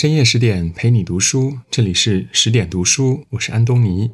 [0.00, 4.10] 深夜十点陪你读书，这里是十点读书，我是安东尼。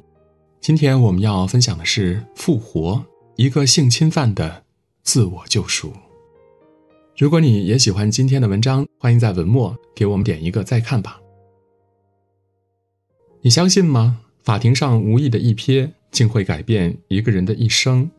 [0.60, 3.06] 今天我们要分享的是复活，
[3.36, 4.64] 一个性侵犯的
[5.04, 5.92] 自我救赎。
[7.16, 11.20] 如果你也喜欢今天的文章，欢迎在文末给我们点一个再看吧。
[13.42, 14.22] 你相信吗？
[14.42, 18.10] 法庭上无意的一瞥，竟会改变一个人的一生。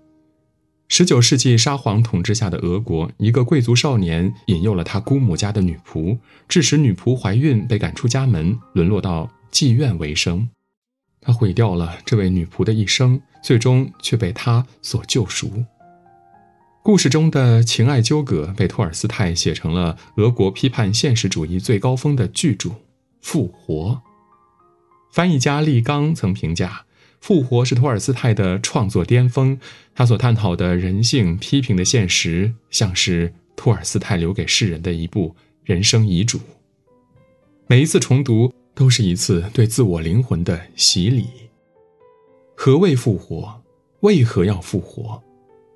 [0.90, 6.18] 十九世纪沙皇统治下的俄国，一个贵族少年引诱了他姑母家的女仆，
[6.48, 10.50] 致使女仆怀孕，被赶出家门，沦落到妓院为生。
[11.20, 15.66] 他毁掉了这位女仆的一生，最终却被他所救赎。
[16.82, 22.70] 故事中的情爱纠葛被托尔斯泰写成了俄国批判现实主义最高峰的巨著
[23.22, 24.02] 《复活》。
[25.12, 26.87] 翻译家利刚曾评价。
[27.20, 29.60] 复活是托尔斯泰的创作巅峰，
[29.94, 36.40] 他所探讨的人性、批评的现实，像是托尔斯泰留给世人的一部人生遗嘱。
[37.68, 41.26] 每一次重读，都是一次对自我灵魂的洗礼。
[42.56, 43.62] 何谓复活？
[44.02, 45.22] 为何要复活？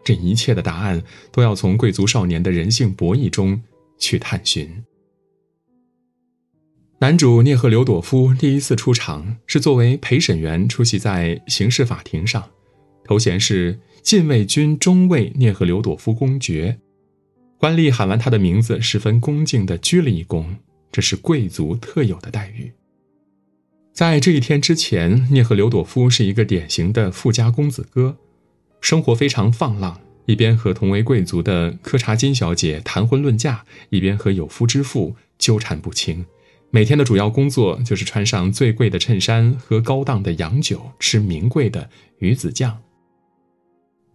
[0.03, 3.61] 这一切的答案，都要从贵族少年的人性博弈中
[3.97, 4.83] 去探寻。
[7.01, 12.47] 男主涅赫留朵夫第一次出场是作为陪审员出席在刑事法庭上，
[13.03, 16.77] 头衔是禁卫军中尉涅赫留朵夫公爵。
[17.57, 20.45] 官吏喊完他的名字，十分恭敬地鞠了一躬，
[20.91, 22.71] 这是贵族特有的待遇。
[23.91, 28.15] 在这一天之前，涅赫留朵夫是一个典型的富家公子哥，
[28.79, 36.23] 生活非常放浪，一边和同为贵族的柯查金小姐谈婚论嫁，一边和有夫之妇纠缠不清。
[36.73, 42.79] 每天的主要工作就是穿上最贵的衬衫，喝高档的洋酒，吃名贵的鱼子酱。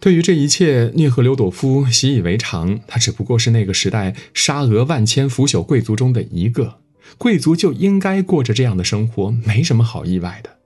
[0.00, 2.80] 对于这一切，涅赫留朵夫习以为常。
[2.86, 6.80] 他只不过是那个时代沙俄万千腐朽贵族中的一个，
[7.18, 10.56] 贵族就应该过着这样的生活，没什么好意外的。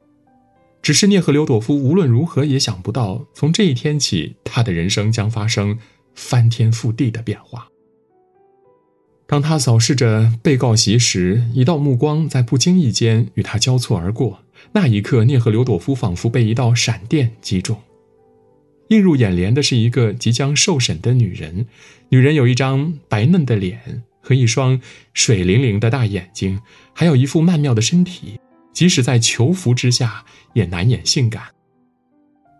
[0.82, 5.76] 只是涅赫留朵夫无论如何也想不到，从这一天起，他的人生将发生
[6.14, 7.69] 翻天覆地的变化。
[9.30, 14.40] 当他扫视着被告席时，一道目光在不经意间与他交错而过。
[14.72, 17.78] 那一刻，聂赫留朵夫仿佛被一道闪电击中。
[18.88, 21.64] 映入眼帘的是一个即将受审的女人。
[22.08, 24.80] 女人有一张白嫩的脸和一双
[25.14, 26.60] 水灵灵的大眼睛，
[26.92, 28.40] 还有一副曼妙的身体，
[28.72, 30.24] 即使在囚服之下
[30.54, 31.44] 也难掩性感。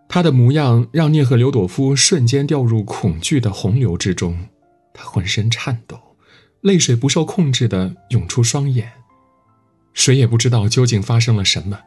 [0.07, 4.47] 她的模样让聂赫留朵夫瞬间掉入恐惧的洪流之中，
[4.93, 5.99] 他浑身颤抖。
[6.61, 8.91] 泪水不受控制的涌出双眼，
[9.93, 11.79] 谁也不知道究竟发生了什么。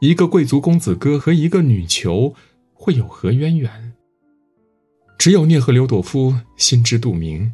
[0.00, 2.34] 一个贵族公子哥和一个女囚
[2.72, 3.92] 会有何渊源？
[5.18, 7.52] 只有聂赫留朵夫心知肚明。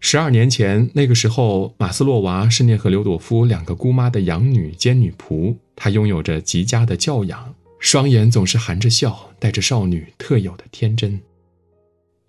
[0.00, 11.20] 十二年前，那个时候，马斯洛娃是聂赫留朵夫两个姑妈的养女兼女仆，她拥有着极佳的教养，双眼总是含着笑，带着少女特有的天真。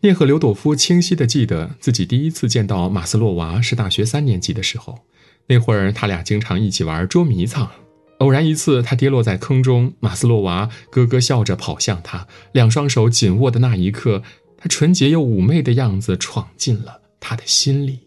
[0.03, 4.99] 涅赫留朵夫清晰地记得自己第一次见到马斯洛娃是大学三年级的时候，
[5.47, 7.71] 那会儿他俩经常一起玩捉迷藏。
[8.17, 14.21] 偶然一次，他跌落在坑中，马斯洛娃咯咯笑着跑向他，两双手紧握的那一刻，
[14.57, 17.99] 他纯洁又妩媚的样子闯进了他的心里。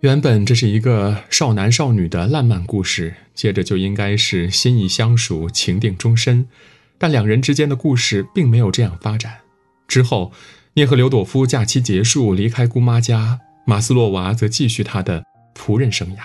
[0.00, 6.48] 原本这是一个少男少女的浪漫故事，接着就应该是心意相属、情定终身，
[6.96, 9.34] 但两人之间的故事并没有这样发展。
[9.86, 10.32] 之后。
[10.74, 15.22] 聂赫留朵夫假期结束，离开姑妈家，马斯洛娃则继续他的
[15.54, 16.20] 仆人生涯。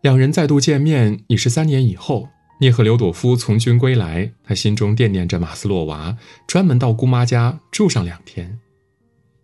[0.00, 2.28] 两人再度见面已是三年以后。
[2.60, 6.16] 聂赫留朵夫从军归来，他心中惦念着马斯洛娃，
[6.48, 8.58] 专门到姑妈家住上两天。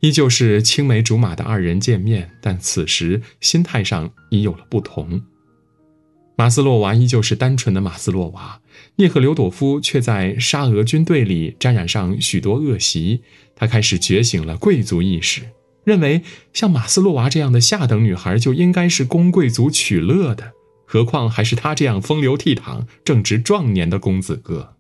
[0.01, 5.23] 依旧是青梅竹马的二人见面，但此时心态上已有了不同。
[6.41, 8.63] 马斯洛娃依旧是单纯的马斯洛娃，
[8.97, 13.21] 涅赫留朵夫却在沙俄军队里沾染上许多恶习。
[13.55, 15.43] 他开始觉醒了贵族意识，
[15.85, 16.23] 认为
[16.55, 20.53] 像马斯洛娃这样的下等女孩就应该是供贵族取乐的，
[20.87, 24.77] 何况还是他这样风流倜傥、正值壮年的公子哥。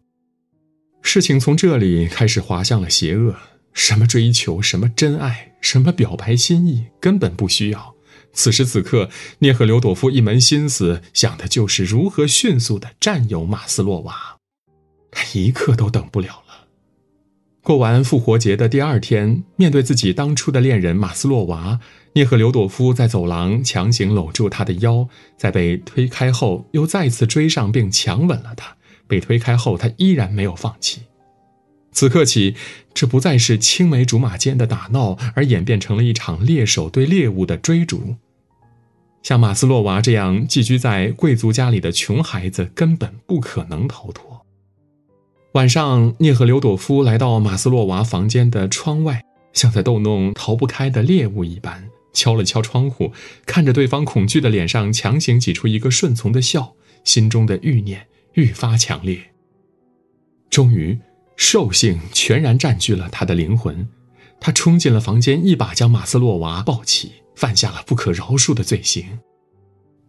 [1.02, 3.36] 事情从这里开始滑向了邪恶，
[3.74, 7.89] 什么追求，什么真爱，什么表白心意，根本不需要。
[8.32, 9.10] 此时此刻，
[9.40, 14.36] 涅赫留朵夫一门心思想的就是如何迅速的占有马斯洛娃，
[15.10, 16.66] 他一刻都等不了了。
[17.62, 21.80] 过完复活节的第二天，面对自己当初的恋人马斯洛娃，
[22.14, 28.76] 涅赫留朵夫在走廊强行搂住她的腰，在被推开后又再次追上并强吻了她。
[29.06, 31.02] 被推开后，他依然没有放弃。
[31.92, 32.54] 此刻起，
[32.94, 38.16] 这不再是青梅竹马间的打闹，而演变成了一场猎手对猎物的追逐。
[39.22, 44.46] 像马斯洛娃这样寄居在贵族家里的穷孩子根本不可能逃脱。
[45.52, 53.12] 晚上，聂赫留朵夫来到马斯洛娃房间的窗外，像在逗弄逃不开的猎物一般，敲了敲窗户，
[53.44, 59.32] 看着对方恐惧的脸上强行挤出一个顺从的笑，心中的欲念愈发强烈。
[60.48, 60.98] 终于，
[61.40, 63.88] 兽性全然占据了他的灵魂，
[64.38, 67.12] 他冲进了房间，一把将马斯洛娃抱起。
[67.34, 69.18] 犯下了不可饶恕的罪行。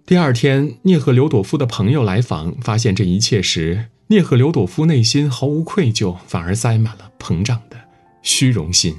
[0.05, 7.77] 第二天，聂赫留朵夫的朋友来访，发现这一切时，聂赫留朵夫内心毫无愧疚，反而塞满了膨胀的
[8.21, 8.93] 虚荣心。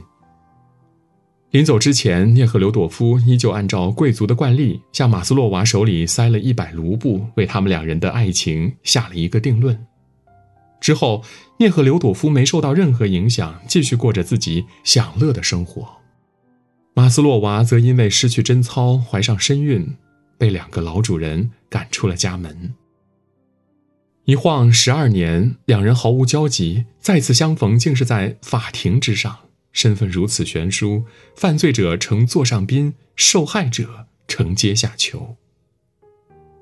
[1.51, 9.79] 临走之前，聂赫留朵夫依旧按照贵族的惯例，向马斯洛娃手里塞了一百卢布，为他们两人的爱情下了一个定论。
[10.83, 11.23] 之后，
[11.59, 15.89] 聂赫留朵夫没受到任何影响，继续过着自己享乐的生活。
[16.93, 19.97] 马斯洛娃则因为失去贞操，怀上身孕，
[20.37, 22.75] 被两个老主人赶出了家门。
[24.25, 29.39] 一晃十二年，两人毫无交集，再次相逢竟是在法庭之上，
[29.73, 31.05] 身份如此悬殊，
[31.37, 35.37] 犯罪者成座上宾，受害者成阶下囚。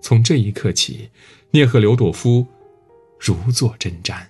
[0.03, 1.09] 从这一刻起，
[1.53, 2.47] 聂赫留朵夫
[3.21, 4.23] 如坐针毡。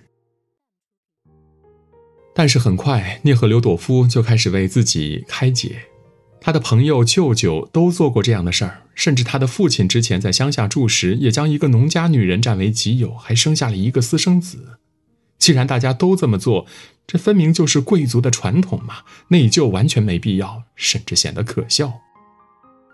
[2.35, 5.83] 但是很快，聂赫留朵夫就开始为自己开解。
[6.39, 14.79] 他的朋友、舅舅都做过这样的事儿，甚至他的父亲之前在乡下住时，也将一个农家女人占为己有，还生下了一个私生子。
[15.37, 16.65] 既然大家都这么做，
[17.05, 21.99] 这分明就是贵族的传统嘛，内疚完全没必要，甚至显得可笑。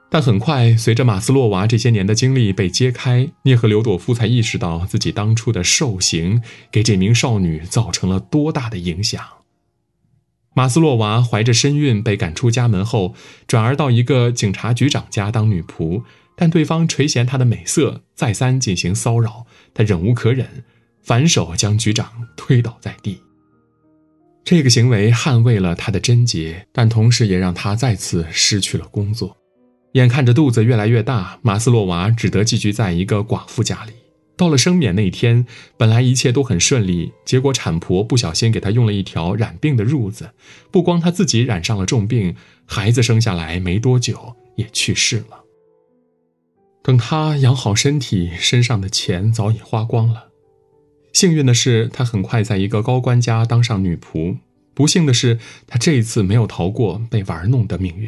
[0.09, 9.21] 但很快，随着马斯洛娃这些年的经历被揭开，聂赫留朵夫才意识到自己当初的受刑给这名少女造成了多大的影响。
[10.53, 13.13] 马斯洛娃怀着身孕被赶出家门后，
[13.45, 16.03] 转而到一个警察局长家当女仆，
[16.35, 20.63] 但对方垂涎她的美色，再三进行骚扰，她忍无可忍，
[21.03, 23.21] 反手将局长推倒在地。
[24.45, 29.35] 这个行为捍卫了她的贞洁，但同时也让她再次失去了工作。
[29.97, 33.93] 眼看着肚子越来越大，马斯洛娃只得寄居在一个寡妇家里。
[34.35, 40.29] 到了生娩那天，本来一切都很顺利，结果产婆不小心给她用了一条染病的褥子，
[40.69, 42.35] 不光她自己染上了重病，
[42.67, 45.43] 孩子生下来没多久也去世了。
[46.83, 50.27] 等她养好身体，身上的钱早已花光了。
[51.11, 54.37] 幸运的是，她很快在一个高官家当上女仆；
[54.75, 58.07] 不幸的是，她这一次没有逃过被玩弄的命运。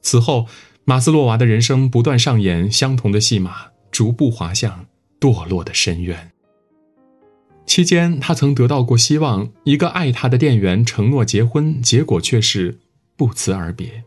[0.00, 0.46] 此后，
[0.88, 4.86] 马斯洛娃的人生不断上演相同的戏码，逐步滑向。
[5.18, 6.30] 堕落的深渊。
[7.64, 12.78] 期间，他曾得到过希望，一个爱他的店员承诺结婚，结果却是
[13.16, 14.04] 不辞而别。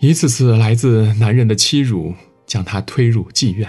[0.00, 2.12] 一次次来自男人的欺辱，
[2.44, 3.66] 将他推入妓院。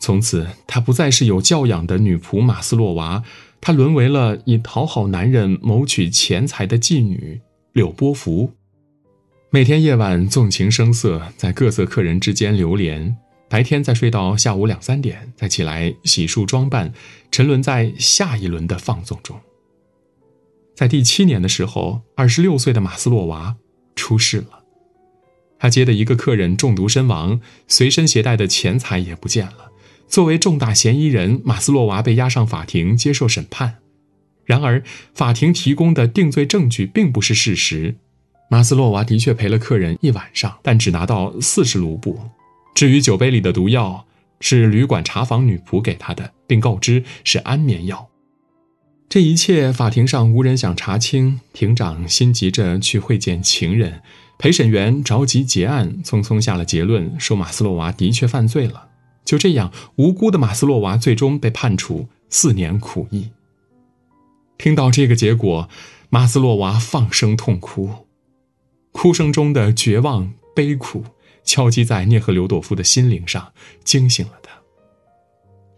[0.00, 3.22] 从此，她不再是有教养的女仆马斯洛娃，
[3.60, 7.40] 她沦为了以讨好男人谋取钱财的妓女
[7.72, 8.52] 柳波福。
[9.50, 13.16] 每天夜晚纵情声色，在各色客人之间流连。
[13.48, 16.92] 白天再睡到下午两三点，再起来洗漱装扮，
[17.30, 19.40] 沉沦在下一轮的放纵中。
[20.74, 23.56] 在第七年的时候，二十六岁的马斯洛娃
[23.96, 24.64] 出事了，
[25.58, 29.72] 他接的一个客人中毒身亡，随身携带的钱财也不见了。
[30.06, 33.78] 作为重大嫌疑人，马斯洛娃被押上法庭接受审判。
[34.44, 34.82] 然而，
[35.14, 37.96] 法庭提供的定罪证据并不是事实。
[38.48, 42.18] 马斯洛娃的确陪了客人一晚上，但只拿到四十卢布。
[42.74, 44.06] 至于酒杯里的毒药，
[44.40, 48.08] 是旅馆茶房女仆给他的，并告知是安眠药。
[49.08, 54.02] 这一切法庭上无人想查清，庭长心急着去会见情人，
[54.38, 58.88] 陪审员着急结案，匆匆下了结论，说马斯洛娃的确犯罪了。
[59.24, 63.28] 就这样，无辜的马斯洛娃最终被判处四年苦役。
[64.56, 65.68] 听到这个结果，
[66.10, 67.90] 马斯洛娃放声痛哭，
[68.92, 71.04] 哭声中的绝望、悲苦。
[71.44, 74.50] 敲击在聂赫留朵夫的心灵上，惊醒了他。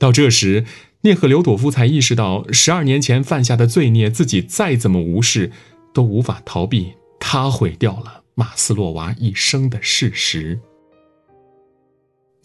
[0.00, 0.66] 到这时，
[1.02, 5.52] 聂赫留朵夫才意识到，十二年前犯下的罪孽，自己再怎么无视，
[5.94, 6.94] 都无法逃避。
[7.20, 10.58] 他毁掉了马斯洛娃一生的事实。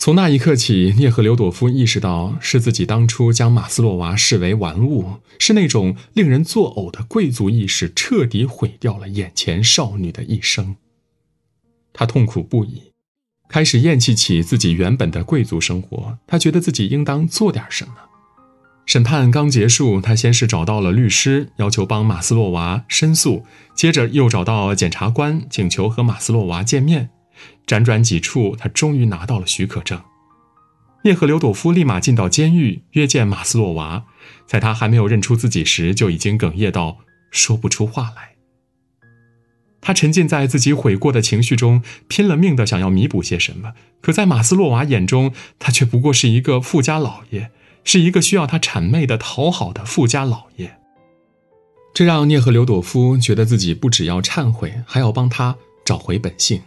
[0.05, 10.75] 从那一刻起，聂赫留朵夫意识到，是自己当初将马斯洛娃视为玩物，是那种令人作呕的贵族意识，彻底毁掉了眼前少女的一生。
[11.91, 12.83] 他痛苦不已。
[13.49, 17.95] 开始厌弃起自己原本的贵族生活，他觉得自己应当做点什么。
[18.85, 23.43] 审判刚结束，他先是找到了律师，要求帮马斯洛娃申诉，
[23.75, 27.09] 接着又找到检察官，请求和马斯洛娃见面。
[27.65, 30.01] 辗转几处，他终于拿到了许可证。
[31.03, 34.05] 聂赫留朵夫立马进到监狱约见马斯洛娃，
[34.47, 36.97] 在他还没有认出自己时，就已经哽咽到
[37.29, 38.35] 说不出话来。
[39.81, 43.73] 他沉浸在自己悔过的情绪中，拼了命的想要弥补些什么。
[44.01, 47.51] 可在马斯洛娃眼中，他却不过是一个富家老爷，
[47.83, 50.79] 是一个需要他谄媚的讨好的富家老爷。
[51.93, 56.63] 这让聂赫留朵夫觉得自己不只要忏悔，还要帮他找回本性。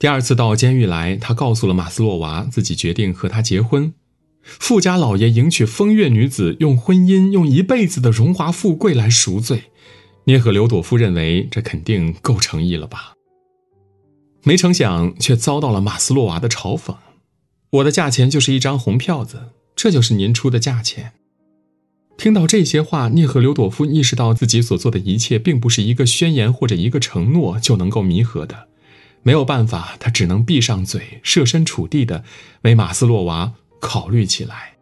[0.00, 3.92] 第二次到监狱来，他告诉了马斯洛娃自己决定和他结婚。
[4.42, 9.64] 富家老爷迎娶风月女子，用婚姻、用一辈子的荣华富贵来赎罪。
[10.24, 13.12] 涅赫留朵夫认为这肯定够诚意了吧？
[14.42, 16.96] 没成想却遭到了马斯洛娃的嘲讽
[17.72, 21.12] ：“我的价钱就是一张红票子，这就是您出的价钱。”
[22.16, 28.69] 听到这些话，涅赫留朵夫意识到自己所做的一切并不是一个宣言或者一个承诺就能够弥合的。
[29.22, 32.24] 没有办法，他只能闭上嘴，设身处地的
[32.62, 34.74] 为马斯洛娃考虑起来。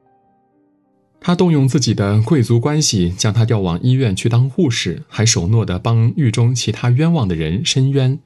[1.20, 8.20] 他动用自己的贵族关系，将他调往医院去当护士，还守诺的帮狱中其他冤枉的人申冤。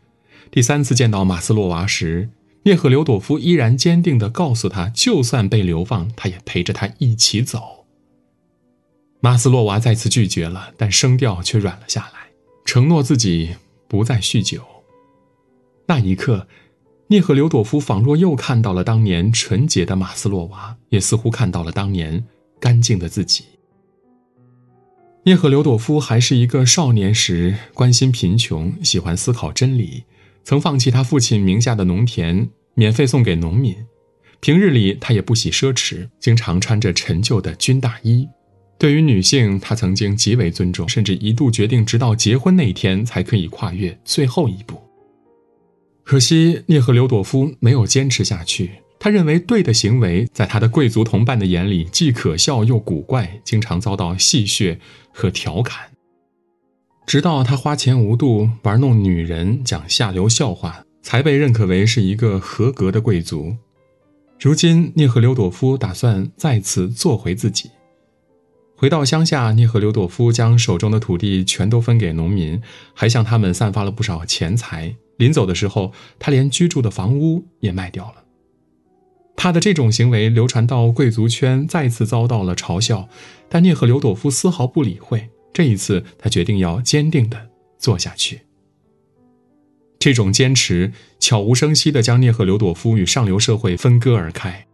[0.50, 2.28] 第三次见到马斯洛娃时，
[2.64, 7.87] 涅赫留朵夫依然坚定地告诉他，就算被流放，他也陪着他一起走。
[9.21, 12.28] 马斯洛娃再次拒绝了，但声调却软了下来，
[12.66, 13.57] 承诺自己
[13.88, 14.62] 不再酗酒。
[15.92, 16.49] 那一刻，
[17.08, 22.25] 聂赫留朵夫仿若又看到了当年纯洁的马斯洛娃，也似乎看到了当年。
[22.58, 23.44] 干净的自己。
[25.25, 30.04] 聂赫留朵夫还是一个少年时，关心贫穷，喜欢思考真理，
[30.42, 33.76] 曾放弃他父亲名下的农田，免费送给农民。
[34.40, 38.26] 平日里，他也不喜奢侈，经常穿着陈旧的军大衣。
[38.78, 44.80] 对于女性，他曾经极为尊重，甚至一度决定，直到结婚那天才可以跨越最后一步。
[46.04, 48.71] 可惜，涅赫留朵夫没有坚持下去。
[48.99, 54.78] 他认为对的行为，在他的贵族同伴的眼里既可笑又古怪，经常遭到戏谑
[55.12, 55.90] 和调侃。
[57.04, 63.56] 直到他花钱无度，玩弄女人，讲下流笑话，才被认可为是一个合格的贵族。
[64.38, 67.71] 如今，涅赫留朵夫打算再次做回自己。
[68.82, 72.60] 回到乡下，涅赫留朵夫将手中的土地全都分给农民，
[72.92, 74.96] 还向他们散发了不少钱财。
[75.18, 78.24] 临走的时候，他连居住的房屋也卖掉了。
[79.36, 83.08] 他的这种行为流传到贵族圈，再次遭到了嘲笑，
[83.48, 85.28] 但涅赫留朵夫丝毫不理会。
[85.52, 88.40] 这一次，他决定要坚定地做下去。
[90.00, 94.66] 这种坚持悄无声息地将涅赫留朵夫与上流社会分割而开。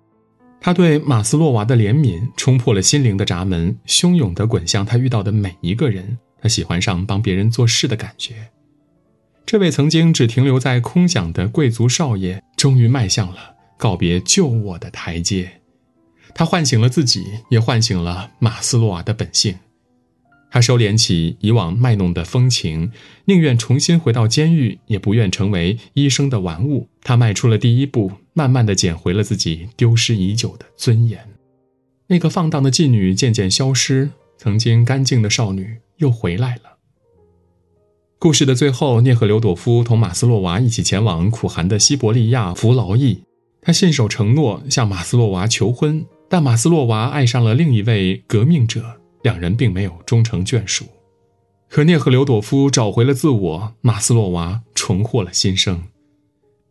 [0.60, 6.18] 他对马斯洛娃的怜悯冲破了心灵的闸门，汹涌地滚向他遇到的每一个人。
[6.40, 8.34] 他喜欢上帮别人做事的感觉。
[9.46, 13.56] 这位曾经只停留在空想的贵族少爷，终于迈向了。
[13.76, 15.60] 告别旧我的台阶，
[16.34, 19.56] 他唤醒了自己，也唤醒了马斯洛娃的本性。
[20.50, 22.90] 他收敛起以往卖弄的风情，
[23.26, 26.88] 宁愿重新回到监狱，也不愿成为医生的玩物。
[27.02, 31.28] 他迈出了第一步，慢慢的捡回了自己丢失已久的尊严。
[32.06, 36.78] 那个放荡的妓女渐渐消失，曾经干净的少女又回来了。
[38.20, 43.24] 故事的最后，聂赫留朵夫同马斯洛娃一起前往苦寒的西伯利亚服劳役。
[43.60, 50.84] 他信守承诺向马斯洛娃求婚，但马斯洛娃爱上了另一位革命者，两人并没有终成眷属。
[51.68, 55.82] 可涅赫留朵夫找回了自我，马斯洛娃重获了新生，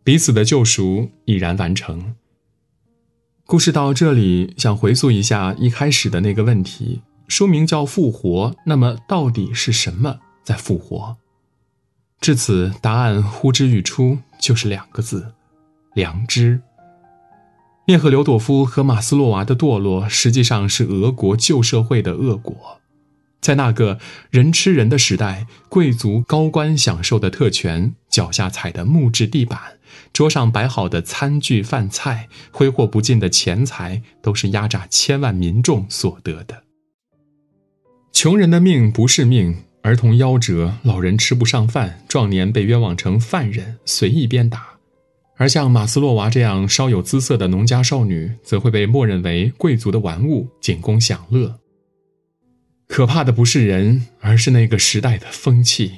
[0.08, 2.16] 彼此的救赎已然完成。
[3.46, 11.18] 故事到这里，想回溯一下一开始的那个问题：书名叫复活，那么到底是什么在复活？
[12.22, 15.34] 至此，答案呼之欲出，就是两个字：
[15.94, 16.62] 良知。
[17.88, 22.80] 涅赫留朵夫和马斯洛娃的堕落，实际上是俄国旧社会的恶果。
[23.40, 29.60] 在那个人吃人的时代，贵族高官享受的特权，脚下踩的木质地板，
[30.12, 36.64] 桌上摆好的餐具饭菜，挥霍不尽的钱财，都是压榨千万民众所得的。
[38.12, 44.66] 穷人的命不是命，儿童夭折，老人吃不上饭，壮年被冤枉成犯人，随意鞭打。
[45.38, 51.60] 而像马斯洛娃这样稍有姿色的农家少女，则会被默认为贵族的玩物，仅供享乐。
[52.88, 55.92] 可怕的不是人，而是那个时代的风气。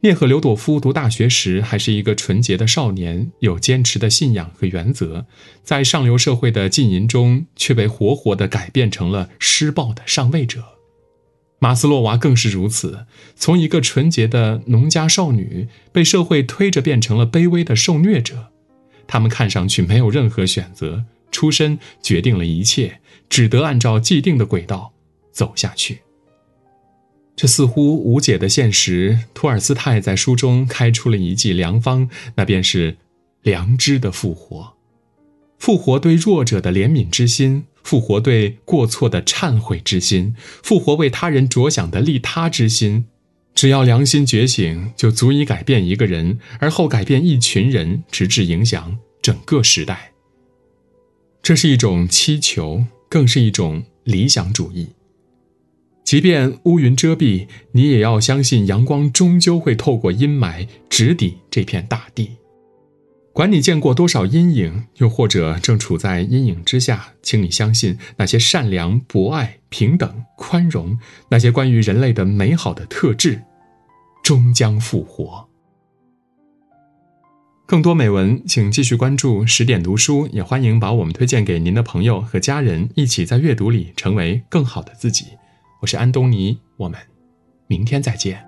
[0.00, 5.26] 涅赫留朵夫读大学时还是一个纯洁的少年，有坚持的信仰和原则，
[5.64, 10.62] 在上流社会的禁淫中，却被活活的改变成了施暴的上位者。
[11.58, 18.52] 马斯洛娃更是如此，从一个纯洁的农家少女被社会推着变成了卑微的受虐者。
[19.08, 24.92] 他们看上去没有任何选择，出身决定了一切，只得按照既定的轨道
[25.38, 26.00] 走下去。
[27.36, 32.96] 这似乎无解的现实，托尔斯泰在书中开出了一剂良方，那便是
[33.42, 34.74] 良知的复活，
[35.56, 37.66] 复活对弱者的怜悯之心。
[37.84, 43.06] 复活对过错的忏悔之心，复活为他人着想的利他之心，
[43.54, 50.12] 只要良心觉醒，就足以改变一个人，而后改变一群人，直至影响整个时代。
[51.40, 54.88] 这是一种祈求，更是一种理想主义。
[56.08, 62.30] 即便乌云遮蔽，你也要相信阳光终究会透过阴霾直抵这片大地。
[63.34, 70.98] 管你见过多少阴影，又或者正处在阴影之下，请你相信那些善良、博爱、平等、宽容，
[71.28, 73.42] 那些关于人类的美好的特质，
[74.22, 75.46] 终将复活。
[77.66, 85.26] 更多美文，请继续关注十点读书，也欢迎把我们推荐给您的朋友和家人，一起在阅读里成为更好的自己。
[85.80, 86.98] 我是安东尼，我们
[87.68, 88.47] 明天再见。